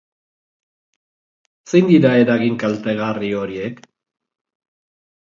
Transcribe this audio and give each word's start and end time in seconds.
Zein 1.73 1.91
dira 1.93 2.15
eragin 2.23 2.59
kaltegarri 2.67 3.33
horiek? 3.45 3.89